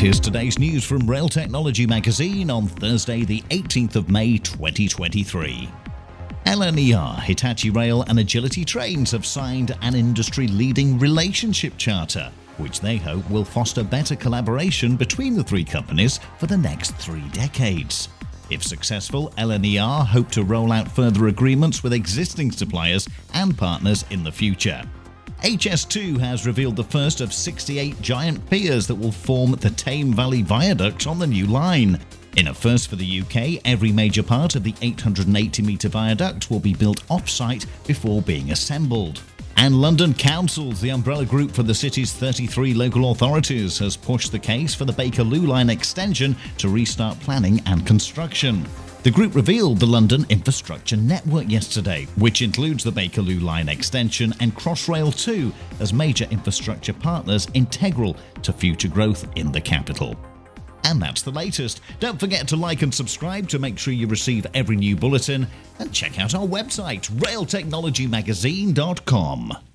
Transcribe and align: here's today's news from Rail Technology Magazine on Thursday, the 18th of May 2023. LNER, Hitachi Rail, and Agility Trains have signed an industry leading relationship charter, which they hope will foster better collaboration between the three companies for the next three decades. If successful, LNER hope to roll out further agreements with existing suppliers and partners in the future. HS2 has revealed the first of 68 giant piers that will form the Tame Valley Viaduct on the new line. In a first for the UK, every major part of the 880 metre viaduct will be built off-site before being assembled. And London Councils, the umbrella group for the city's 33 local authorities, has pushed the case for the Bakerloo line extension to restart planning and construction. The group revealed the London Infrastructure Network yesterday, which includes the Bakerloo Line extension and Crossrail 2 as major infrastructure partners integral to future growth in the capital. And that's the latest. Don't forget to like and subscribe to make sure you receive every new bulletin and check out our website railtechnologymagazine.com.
here's 0.00 0.18
today's 0.18 0.58
news 0.58 0.82
from 0.82 1.00
Rail 1.00 1.28
Technology 1.28 1.86
Magazine 1.86 2.48
on 2.50 2.66
Thursday, 2.66 3.22
the 3.22 3.42
18th 3.50 3.96
of 3.96 4.08
May 4.08 4.38
2023. 4.38 5.68
LNER, 6.46 7.20
Hitachi 7.20 7.68
Rail, 7.68 8.02
and 8.08 8.18
Agility 8.18 8.64
Trains 8.64 9.10
have 9.10 9.26
signed 9.26 9.76
an 9.82 9.94
industry 9.94 10.48
leading 10.48 10.98
relationship 10.98 11.76
charter, 11.76 12.32
which 12.56 12.80
they 12.80 12.96
hope 12.96 13.28
will 13.28 13.44
foster 13.44 13.84
better 13.84 14.16
collaboration 14.16 14.96
between 14.96 15.36
the 15.36 15.44
three 15.44 15.64
companies 15.64 16.18
for 16.38 16.46
the 16.46 16.56
next 16.56 16.92
three 16.96 17.28
decades. 17.32 18.08
If 18.48 18.62
successful, 18.62 19.34
LNER 19.36 20.06
hope 20.06 20.30
to 20.30 20.44
roll 20.44 20.72
out 20.72 20.90
further 20.90 21.26
agreements 21.26 21.82
with 21.82 21.92
existing 21.92 22.52
suppliers 22.52 23.06
and 23.34 23.56
partners 23.56 24.06
in 24.08 24.24
the 24.24 24.32
future. 24.32 24.82
HS2 25.42 26.18
has 26.20 26.46
revealed 26.46 26.76
the 26.76 26.84
first 26.84 27.22
of 27.22 27.32
68 27.32 28.00
giant 28.02 28.50
piers 28.50 28.86
that 28.86 28.94
will 28.94 29.10
form 29.10 29.52
the 29.52 29.70
Tame 29.70 30.12
Valley 30.12 30.42
Viaduct 30.42 31.06
on 31.06 31.18
the 31.18 31.26
new 31.26 31.46
line. 31.46 31.98
In 32.36 32.48
a 32.48 32.54
first 32.54 32.88
for 32.88 32.96
the 32.96 33.20
UK, 33.22 33.60
every 33.64 33.90
major 33.90 34.22
part 34.22 34.54
of 34.54 34.62
the 34.62 34.74
880 34.82 35.62
metre 35.62 35.88
viaduct 35.88 36.50
will 36.50 36.60
be 36.60 36.74
built 36.74 37.02
off-site 37.10 37.64
before 37.86 38.20
being 38.20 38.50
assembled. 38.50 39.22
And 39.56 39.80
London 39.80 40.12
Councils, 40.12 40.80
the 40.80 40.90
umbrella 40.90 41.24
group 41.24 41.52
for 41.52 41.62
the 41.62 41.74
city's 41.74 42.12
33 42.12 42.74
local 42.74 43.10
authorities, 43.10 43.78
has 43.78 43.96
pushed 43.96 44.32
the 44.32 44.38
case 44.38 44.74
for 44.74 44.84
the 44.84 44.92
Bakerloo 44.92 45.46
line 45.46 45.70
extension 45.70 46.36
to 46.58 46.68
restart 46.68 47.18
planning 47.20 47.62
and 47.66 47.86
construction. 47.86 48.66
The 49.02 49.10
group 49.10 49.34
revealed 49.34 49.80
the 49.80 49.86
London 49.86 50.26
Infrastructure 50.28 50.96
Network 50.96 51.48
yesterday, 51.48 52.06
which 52.16 52.42
includes 52.42 52.84
the 52.84 52.92
Bakerloo 52.92 53.40
Line 53.40 53.70
extension 53.70 54.34
and 54.40 54.54
Crossrail 54.54 55.18
2 55.24 55.50
as 55.80 55.94
major 55.94 56.26
infrastructure 56.30 56.92
partners 56.92 57.48
integral 57.54 58.14
to 58.42 58.52
future 58.52 58.88
growth 58.88 59.26
in 59.36 59.52
the 59.52 59.60
capital. 59.60 60.16
And 60.84 61.00
that's 61.00 61.22
the 61.22 61.30
latest. 61.30 61.80
Don't 61.98 62.20
forget 62.20 62.46
to 62.48 62.56
like 62.56 62.82
and 62.82 62.92
subscribe 62.92 63.48
to 63.48 63.58
make 63.58 63.78
sure 63.78 63.94
you 63.94 64.06
receive 64.06 64.46
every 64.52 64.76
new 64.76 64.96
bulletin 64.96 65.46
and 65.78 65.94
check 65.94 66.18
out 66.18 66.34
our 66.34 66.46
website 66.46 67.10
railtechnologymagazine.com. 67.12 69.69